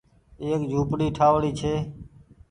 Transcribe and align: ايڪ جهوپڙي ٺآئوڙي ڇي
ايڪ 0.43 0.61
جهوپڙي 0.69 1.07
ٺآئوڙي 1.17 1.51
ڇي 1.59 1.73